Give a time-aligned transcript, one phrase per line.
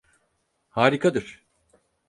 [0.69, 1.45] Harikadır.